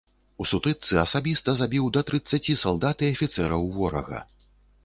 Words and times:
У 0.43 0.45
сутычцы 0.51 0.97
асабіста 1.01 1.55
забіў 1.59 1.91
да 1.97 2.03
трыццаці 2.09 2.57
салдат 2.65 2.97
і 3.07 3.11
афіцэраў 3.17 3.73
ворага. 3.77 4.19